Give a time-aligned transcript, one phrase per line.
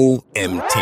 [0.00, 0.78] OMT.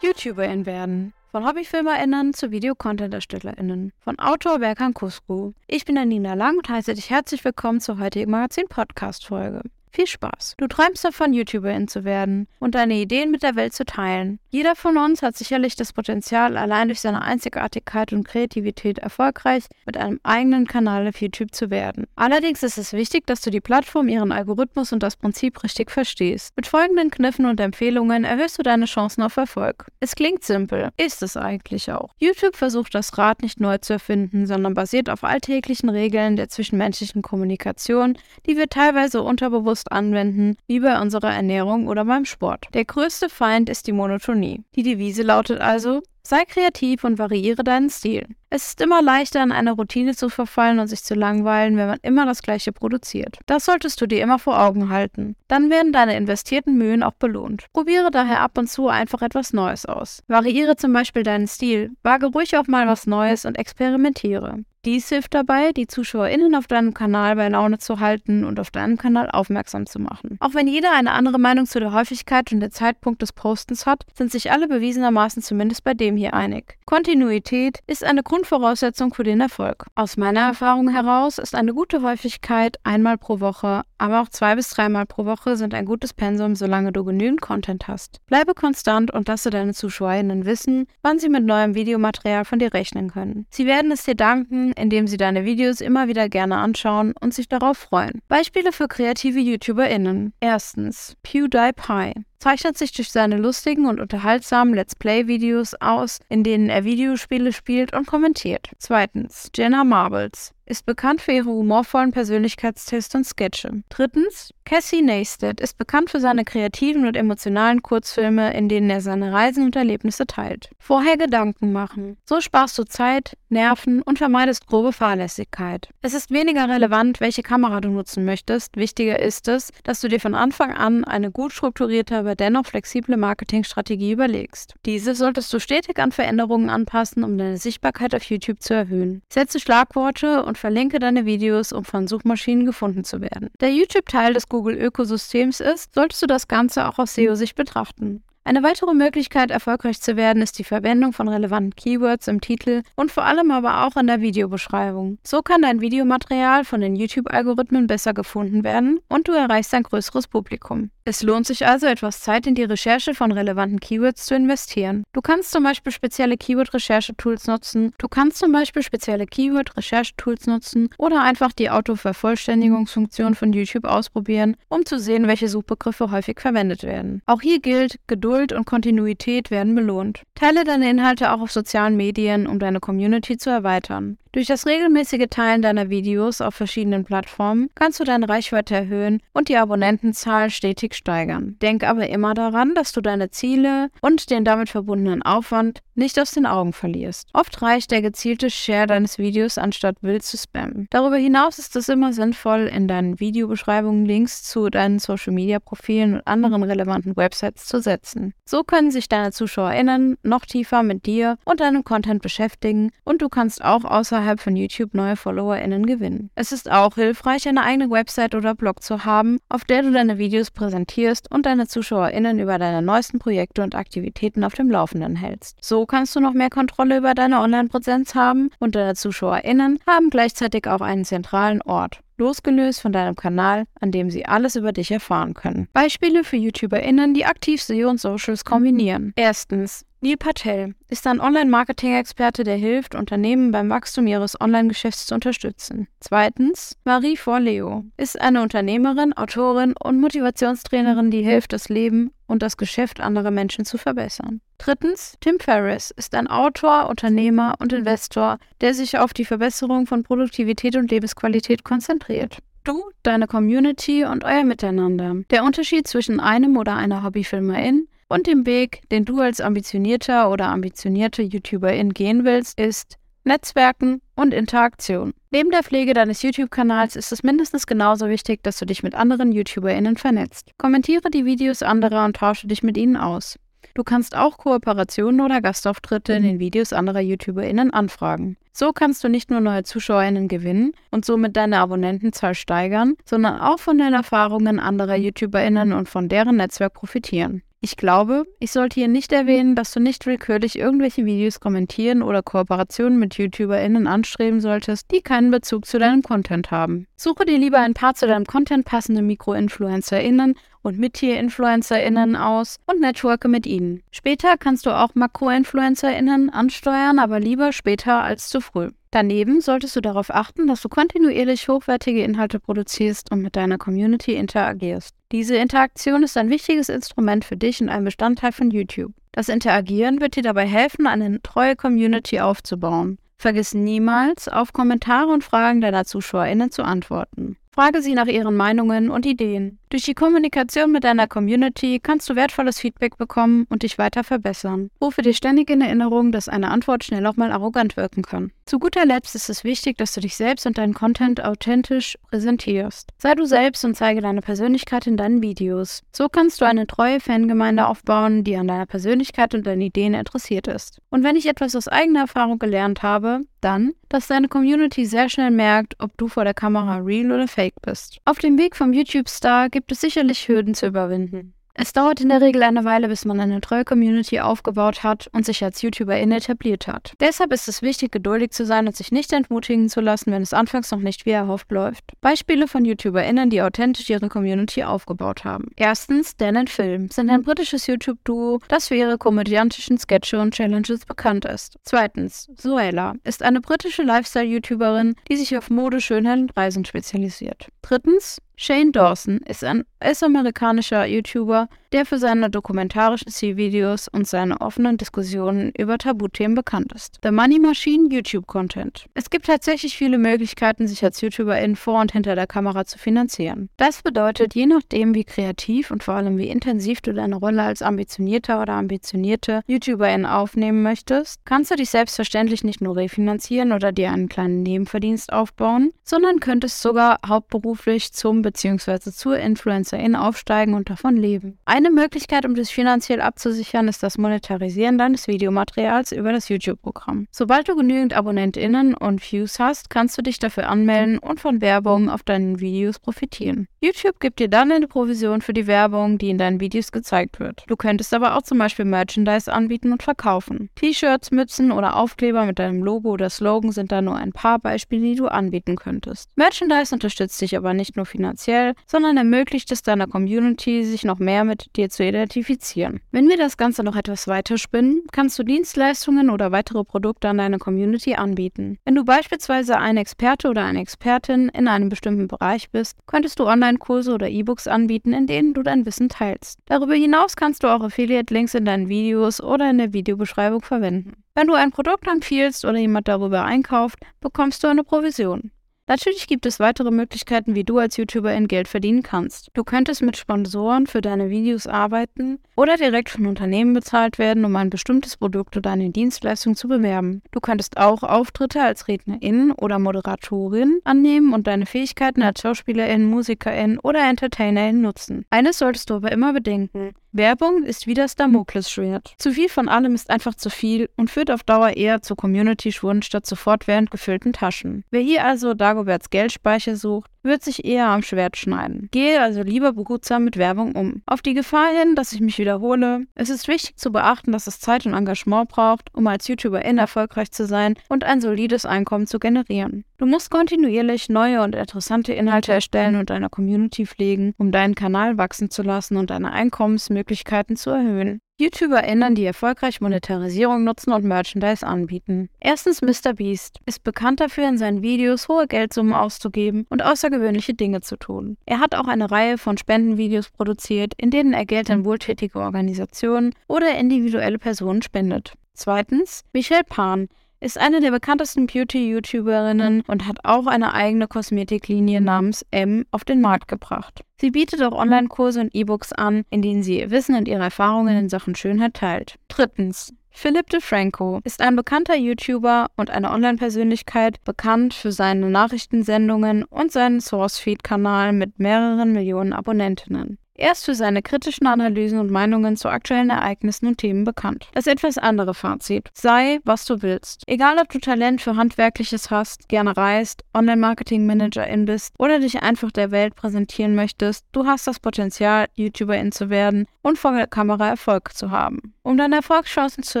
[0.00, 1.12] YouTuberin werden.
[1.30, 3.92] Von HobbyfilmerInnen zu Videocontent-ErstellerInnen.
[4.00, 5.52] Von Autor Berkan Kusku.
[5.66, 9.60] Ich bin Nina Lang und heiße dich herzlich willkommen zur heutigen Magazin-Podcast-Folge.
[9.94, 10.54] Viel Spaß.
[10.56, 14.38] Du träumst davon, YouTuberin zu werden und deine Ideen mit der Welt zu teilen.
[14.48, 19.98] Jeder von uns hat sicherlich das Potenzial, allein durch seine Einzigartigkeit und Kreativität erfolgreich mit
[19.98, 22.06] einem eigenen Kanal auf YouTube zu werden.
[22.16, 26.54] Allerdings ist es wichtig, dass du die Plattform, ihren Algorithmus und das Prinzip richtig verstehst.
[26.56, 29.88] Mit folgenden Kniffen und Empfehlungen erhöhst du deine Chancen auf Erfolg.
[30.00, 32.14] Es klingt simpel, ist es eigentlich auch.
[32.18, 37.20] YouTube versucht das Rad nicht neu zu erfinden, sondern basiert auf alltäglichen Regeln der zwischenmenschlichen
[37.20, 42.68] Kommunikation, die wir teilweise unterbewusst bewusst anwenden, wie bei unserer Ernährung oder beim Sport.
[42.74, 44.62] Der größte Feind ist die Monotonie.
[44.74, 48.26] Die Devise lautet also, sei kreativ und variiere deinen Stil.
[48.48, 51.98] Es ist immer leichter, in eine Routine zu verfallen und sich zu langweilen, wenn man
[52.02, 53.38] immer das Gleiche produziert.
[53.46, 55.34] Das solltest du dir immer vor Augen halten.
[55.48, 57.66] Dann werden deine investierten Mühen auch belohnt.
[57.72, 60.22] Probiere daher ab und zu einfach etwas Neues aus.
[60.28, 64.60] Variiere zum Beispiel deinen Stil, wage ruhig auch mal was Neues und experimentiere.
[64.84, 68.98] Dies hilft dabei, die ZuschauerInnen auf deinem Kanal bei Laune zu halten und auf deinem
[68.98, 70.36] Kanal aufmerksam zu machen.
[70.40, 74.04] Auch wenn jeder eine andere Meinung zu der Häufigkeit und der Zeitpunkt des Postens hat,
[74.12, 76.78] sind sich alle bewiesenermaßen zumindest bei dem hier einig.
[76.84, 79.86] Kontinuität ist eine Grundvoraussetzung für den Erfolg.
[79.94, 84.68] Aus meiner Erfahrung heraus ist eine gute Häufigkeit einmal pro Woche, aber auch zwei bis
[84.70, 88.18] dreimal pro Woche sind ein gutes Pensum, solange du genügend Content hast.
[88.26, 93.10] Bleibe konstant und lasse deine ZuschauerInnen wissen, wann sie mit neuem Videomaterial von dir rechnen
[93.12, 93.46] können.
[93.50, 97.48] Sie werden es dir danken, indem sie deine Videos immer wieder gerne anschauen und sich
[97.48, 98.22] darauf freuen.
[98.26, 100.32] Beispiele für kreative YouTuberInnen.
[100.40, 106.82] Erstens PewDiePie zeichnet sich durch seine lustigen und unterhaltsamen Let's Play-Videos aus, in denen er
[106.82, 108.70] Videospiele spielt und kommentiert.
[108.78, 113.82] Zweitens, Jenna Marbles ist bekannt für ihre humorvollen Persönlichkeitstests und Sketche.
[113.88, 119.32] Drittens, Cassie Neistat ist bekannt für seine kreativen und emotionalen Kurzfilme, in denen er seine
[119.32, 120.70] Reisen und Erlebnisse teilt.
[120.78, 122.16] Vorher Gedanken machen.
[122.24, 125.90] So sparst du Zeit, Nerven und vermeidest grobe Fahrlässigkeit.
[126.00, 128.76] Es ist weniger relevant, welche Kamera du nutzen möchtest.
[128.76, 133.18] Wichtiger ist es, dass du dir von Anfang an eine gut strukturierte, aber dennoch flexible
[133.18, 134.74] Marketingstrategie überlegst.
[134.86, 139.20] Diese solltest du stetig an Veränderungen anpassen, um deine Sichtbarkeit auf YouTube zu erhöhen.
[139.28, 143.50] Setze Schlagworte und verlinke deine Videos, um von Suchmaschinen gefunden zu werden.
[143.60, 148.22] Der YouTube Teil des Google-Ökosystems ist, solltest du das Ganze auch aus SEO-Sicht betrachten.
[148.44, 153.12] Eine weitere Möglichkeit, erfolgreich zu werden, ist die Verwendung von relevanten Keywords im Titel und
[153.12, 155.18] vor allem aber auch in der Videobeschreibung.
[155.24, 160.26] So kann dein Videomaterial von den YouTube-Algorithmen besser gefunden werden und du erreichst ein größeres
[160.26, 160.90] Publikum.
[161.04, 165.04] Es lohnt sich also, etwas Zeit in die Recherche von relevanten Keywords zu investieren.
[165.12, 171.22] Du kannst zum Beispiel spezielle Keyword-Recherche-Tools nutzen, du kannst zum Beispiel spezielle Keyword-Recherche-Tools nutzen oder
[171.22, 177.22] einfach die Autovervollständigungsfunktion von YouTube ausprobieren, um zu sehen, welche Suchbegriffe häufig verwendet werden.
[177.26, 180.22] Auch hier gilt, Geduld und Kontinuität werden belohnt.
[180.34, 184.16] Teile deine Inhalte auch auf sozialen Medien, um deine Community zu erweitern.
[184.34, 189.50] Durch das regelmäßige Teilen deiner Videos auf verschiedenen Plattformen kannst du deine Reichweite erhöhen und
[189.50, 191.56] die Abonnentenzahl stetig steigern.
[191.60, 196.30] Denk aber immer daran, dass du deine Ziele und den damit verbundenen Aufwand nicht aus
[196.30, 197.28] den Augen verlierst.
[197.34, 200.86] Oft reicht der gezielte Share deines Videos, anstatt wild zu spammen.
[200.88, 206.62] Darüber hinaus ist es immer sinnvoll, in deinen Videobeschreibungen Links zu deinen Social-Media-Profilen und anderen
[206.62, 208.32] relevanten Websites zu setzen.
[208.46, 213.28] So können sich deine ZuschauerInnen noch tiefer mit dir und deinem Content beschäftigen und du
[213.28, 216.30] kannst auch außerhalb außerhalb von YouTube neue FollowerInnen gewinnen.
[216.34, 220.18] Es ist auch hilfreich, eine eigene Website oder Blog zu haben, auf der du deine
[220.18, 225.58] Videos präsentierst und deine ZuschauerInnen über deine neuesten Projekte und Aktivitäten auf dem Laufenden hältst.
[225.60, 230.68] So kannst du noch mehr Kontrolle über deine Online-Präsenz haben und deine ZuschauerInnen haben gleichzeitig
[230.68, 235.34] auch einen zentralen Ort losgelöst von deinem Kanal, an dem sie alles über dich erfahren
[235.34, 235.66] können.
[235.72, 239.12] Beispiele für YouTuberInnen, die aktiv SEO und Socials kombinieren.
[239.16, 245.86] Erstens, Neil Patel ist ein Online-Marketing-Experte, der hilft, Unternehmen beim Wachstum ihres Online-Geschäfts zu unterstützen.
[246.00, 252.56] Zweitens, Marie Forleo ist eine Unternehmerin, Autorin und Motivationstrainerin, die hilft, das Leben und das
[252.56, 254.40] Geschäft anderer Menschen zu verbessern.
[254.58, 260.02] Drittens, Tim Ferriss ist ein Autor, Unternehmer und Investor, der sich auf die Verbesserung von
[260.02, 262.38] Produktivität und Lebensqualität konzentriert.
[262.64, 265.14] Du, deine Community und euer Miteinander.
[265.30, 270.48] Der Unterschied zwischen einem oder einer Hobbyfilmerin und dem Weg, den du als ambitionierter oder
[270.48, 275.14] ambitionierte YouTuberin gehen willst, ist Netzwerken und Interaktion.
[275.30, 279.32] Neben der Pflege deines YouTube-Kanals ist es mindestens genauso wichtig, dass du dich mit anderen
[279.32, 280.50] YouTuberInnen vernetzt.
[280.58, 283.38] Kommentiere die Videos anderer und tausche dich mit ihnen aus.
[283.74, 288.36] Du kannst auch Kooperationen oder Gastauftritte in den Videos anderer YouTuberInnen anfragen.
[288.52, 293.58] So kannst du nicht nur neue ZuschauerInnen gewinnen und somit deine Abonnentenzahl steigern, sondern auch
[293.58, 297.42] von den Erfahrungen anderer YouTuberInnen und von deren Netzwerk profitieren.
[297.64, 302.20] Ich glaube, ich sollte hier nicht erwähnen, dass du nicht willkürlich irgendwelche Videos kommentieren oder
[302.20, 306.88] Kooperationen mit YouTuberInnen anstreben solltest, die keinen Bezug zu deinem Content haben.
[306.96, 313.28] Suche dir lieber ein paar zu deinem Content passende Mikro-InfluencerInnen und Mid-Tier-InfluencerInnen aus und networke
[313.28, 313.84] mit ihnen.
[313.92, 318.70] Später kannst du auch Makro-InfluencerInnen ansteuern, aber lieber später als zu früh.
[318.90, 324.14] Daneben solltest du darauf achten, dass du kontinuierlich hochwertige Inhalte produzierst und mit deiner Community
[324.14, 324.96] interagierst.
[325.12, 328.94] Diese Interaktion ist ein wichtiges Instrument für dich und ein Bestandteil von YouTube.
[329.12, 332.98] Das Interagieren wird dir dabei helfen, eine treue Community aufzubauen.
[333.18, 337.36] Vergiss niemals, auf Kommentare und Fragen deiner ZuschauerInnen zu antworten.
[337.50, 339.58] Frage sie nach ihren Meinungen und Ideen.
[339.72, 344.68] Durch die Kommunikation mit deiner Community kannst du wertvolles Feedback bekommen und dich weiter verbessern.
[344.82, 348.32] Rufe dir ständig in Erinnerung, dass eine Antwort schnell auch mal arrogant wirken kann.
[348.44, 352.90] Zu guter Letzt ist es wichtig, dass du dich selbst und deinen Content authentisch präsentierst.
[352.98, 355.82] Sei du selbst und zeige deine Persönlichkeit in deinen Videos.
[355.90, 360.48] So kannst du eine treue Fangemeinde aufbauen, die an deiner Persönlichkeit und deinen Ideen interessiert
[360.48, 360.82] ist.
[360.90, 365.30] Und wenn ich etwas aus eigener Erfahrung gelernt habe, dann, dass deine Community sehr schnell
[365.30, 367.98] merkt, ob du vor der Kamera real oder fake bist.
[368.04, 371.34] Auf dem Weg vom YouTube-Star gibt es sicherlich Hürden zu überwinden.
[371.54, 375.26] Es dauert in der Regel eine Weile, bis man eine treue Community aufgebaut hat und
[375.26, 376.94] sich als YouTuberin etabliert hat.
[376.98, 380.32] Deshalb ist es wichtig, geduldig zu sein und sich nicht entmutigen zu lassen, wenn es
[380.32, 381.84] anfangs noch nicht wie erhofft läuft.
[382.00, 385.48] Beispiele von YouTuberInnen, die authentisch ihre Community aufgebaut haben.
[385.56, 390.86] Erstens, Dan and Film sind ein britisches YouTube-Duo, das für ihre komödiantischen Sketche und Challenges
[390.86, 391.58] bekannt ist.
[391.64, 397.48] Zweitens, Zoella ist eine britische Lifestyle-YouTuberin, die sich auf Mode, Schönheit und Reisen spezialisiert.
[397.60, 404.76] Drittens, Shane Dawson ist ein US-amerikanischer YouTuber, der für seine dokumentarischen Zielvideos und seine offenen
[404.76, 406.98] Diskussionen über Tabuthemen bekannt ist.
[407.02, 408.86] The Money Machine YouTube Content.
[408.94, 413.48] Es gibt tatsächlich viele Möglichkeiten, sich als YouTuberin vor und hinter der Kamera zu finanzieren.
[413.56, 417.62] Das bedeutet, je nachdem, wie kreativ und vor allem wie intensiv du deine Rolle als
[417.62, 423.90] ambitionierter oder ambitionierte YouTuberin aufnehmen möchtest, kannst du dich selbstverständlich nicht nur refinanzieren oder dir
[423.90, 428.90] einen kleinen Nebenverdienst aufbauen, sondern könntest sogar hauptberuflich zum bzw.
[428.90, 431.38] zur Influencerin aufsteigen und davon leben.
[431.64, 437.06] Eine Möglichkeit, um dich finanziell abzusichern, ist das Monetarisieren deines Videomaterials über das YouTube-Programm.
[437.12, 441.88] Sobald du genügend AbonnentInnen und Views hast, kannst du dich dafür anmelden und von Werbung
[441.88, 443.46] auf deinen Videos profitieren.
[443.60, 447.44] YouTube gibt dir dann eine Provision für die Werbung, die in deinen Videos gezeigt wird.
[447.46, 450.50] Du könntest aber auch zum Beispiel Merchandise anbieten und verkaufen.
[450.56, 454.82] T-Shirts, Mützen oder Aufkleber mit deinem Logo oder Slogan sind da nur ein paar Beispiele,
[454.82, 456.10] die du anbieten könntest.
[456.16, 460.98] Merchandise unterstützt dich aber nicht nur finanziell, finanziell, sondern ermöglicht es deiner Community, sich noch
[460.98, 462.80] mehr mit dir zu identifizieren.
[462.90, 467.18] Wenn wir das Ganze noch etwas weiter spinnen, kannst du Dienstleistungen oder weitere Produkte an
[467.18, 468.58] deine Community anbieten.
[468.64, 473.26] Wenn du beispielsweise ein Experte oder eine Expertin in einem bestimmten Bereich bist, könntest du
[473.26, 476.38] Online-Kurse oder E-Books anbieten, in denen du dein Wissen teilst.
[476.46, 480.94] Darüber hinaus kannst du auch Affiliate-Links in deinen Videos oder in der Videobeschreibung verwenden.
[481.14, 485.30] Wenn du ein Produkt empfiehlst oder jemand darüber einkauft, bekommst du eine Provision.
[485.72, 489.30] Natürlich gibt es weitere Möglichkeiten, wie du als YouTuberin Geld verdienen kannst.
[489.32, 494.34] Du könntest mit Sponsoren für deine Videos arbeiten oder direkt von Unternehmen bezahlt werden, um
[494.36, 497.02] ein bestimmtes Produkt oder eine Dienstleistung zu bewerben.
[497.10, 503.58] Du könntest auch Auftritte als Rednerin oder Moderatorin annehmen und deine Fähigkeiten als Schauspielerin, Musikerin
[503.58, 505.04] oder Entertainerin nutzen.
[505.10, 506.72] Eines solltest du aber immer bedenken.
[506.94, 508.94] Werbung ist wie das Damoklesschwert.
[508.98, 512.82] Zu viel von allem ist einfach zu viel und führt auf Dauer eher zu Community-Schwunden
[512.82, 514.64] statt zu fortwährend gefüllten Taschen.
[514.70, 518.68] Wer hier also Dagoberts Geldspeicher sucht, wird sich eher am Schwert schneiden.
[518.70, 520.82] Gehe also lieber behutsam mit Werbung um.
[520.86, 524.40] Auf die Gefahr hin, dass ich mich wiederhole, es ist wichtig zu beachten, dass es
[524.40, 528.98] Zeit und Engagement braucht, um als YouTuberin erfolgreich zu sein und ein solides Einkommen zu
[528.98, 529.64] generieren.
[529.82, 534.96] Du musst kontinuierlich neue und interessante Inhalte erstellen und deiner Community pflegen, um deinen Kanal
[534.96, 538.00] wachsen zu lassen und deine Einkommensmöglichkeiten zu erhöhen.
[538.20, 542.10] YouTuberInnen, die erfolgreich Monetarisierung nutzen und Merchandise anbieten.
[542.20, 547.76] Erstens MrBeast ist bekannt dafür, in seinen Videos hohe Geldsummen auszugeben und außergewöhnliche Dinge zu
[547.76, 548.18] tun.
[548.24, 553.16] Er hat auch eine Reihe von Spendenvideos produziert, in denen er Geld an wohltätige Organisationen
[553.26, 555.14] oder individuelle Personen spendet.
[555.34, 556.88] Zweitens Michelle Pan
[557.22, 563.00] ist eine der bekanntesten Beauty-YouTuberinnen und hat auch eine eigene Kosmetiklinie namens M auf den
[563.00, 563.84] Markt gebracht.
[564.00, 567.76] Sie bietet auch Online-Kurse und E-Books an, in denen sie ihr Wissen und ihre Erfahrungen
[567.76, 568.96] in Sachen Schönheit teilt.
[569.08, 569.72] Drittens.
[569.94, 576.80] Philip DeFranco ist ein bekannter YouTuber und eine Online-Persönlichkeit, bekannt für seine Nachrichtensendungen und seinen
[576.80, 579.98] Sourcefeed-Kanal mit mehreren Millionen Abonnentinnen.
[580.22, 584.28] Er ist für seine kritischen Analysen und Meinungen zu aktuellen Ereignissen und Themen bekannt.
[584.34, 585.68] Das etwas andere Fazit.
[585.74, 587.02] Sei, was du willst.
[587.08, 592.70] Egal, ob du Talent für Handwerkliches hast, gerne reist, Online-Marketing-Managerin bist oder dich einfach der
[592.70, 597.92] Welt präsentieren möchtest, du hast das Potenzial, YouTuberin zu werden und vor der Kamera Erfolg
[597.92, 598.54] zu haben.
[598.62, 599.80] Um deine Erfolgschancen zu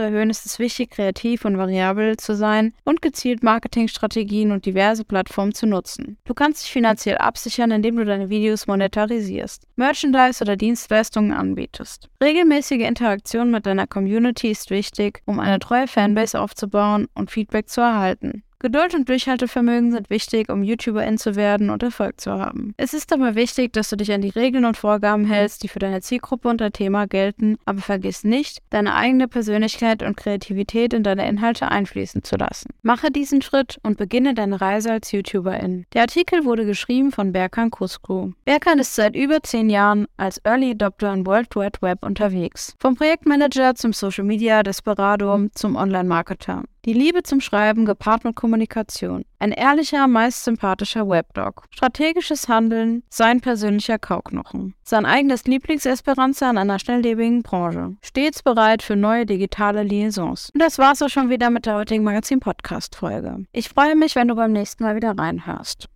[0.00, 5.54] erhöhen, ist es wichtig, kreativ und variabel zu sein und gezielt Marketingstrategien und diverse Plattformen
[5.54, 6.16] zu nutzen.
[6.24, 12.08] Du kannst dich finanziell absichern, indem du deine Videos monetarisierst, Merchandise oder Dienstleistungen anbietest.
[12.22, 17.80] Regelmäßige Interaktion mit deiner Community ist wichtig, um eine treue Fanbase aufzubauen und Feedback zu
[17.80, 18.42] erhalten.
[18.62, 22.74] Geduld und Durchhaltevermögen sind wichtig, um YouTuberin zu werden und Erfolg zu haben.
[22.76, 25.80] Es ist aber wichtig, dass du dich an die Regeln und Vorgaben hältst, die für
[25.80, 31.02] deine Zielgruppe und dein Thema gelten, aber vergiss nicht, deine eigene Persönlichkeit und Kreativität in
[31.02, 32.70] deine Inhalte einfließen zu lassen.
[32.82, 35.84] Mache diesen Schritt und beginne deine Reise als YouTuberin.
[35.92, 38.30] Der Artikel wurde geschrieben von Berkan Kuskru.
[38.44, 42.76] Berkan ist seit über zehn Jahren als Early Adopter im World Wide Web unterwegs.
[42.78, 46.62] Vom Projektmanager zum Social Media Desperado zum Online-Marketer.
[46.84, 49.24] Die Liebe zum Schreiben gepaart mit Kommunikation.
[49.38, 51.62] Ein ehrlicher, meist sympathischer Webdog.
[51.70, 54.74] Strategisches Handeln, sein persönlicher Kauknochen.
[54.82, 57.94] Sein eigenes Lieblingsesperanza in einer schnelllebigen Branche.
[58.02, 60.50] Stets bereit für neue digitale Liaisons.
[60.52, 63.44] Und das war's auch schon wieder mit der heutigen Magazin-Podcast-Folge.
[63.52, 65.88] Ich freue mich, wenn du beim nächsten Mal wieder reinhörst.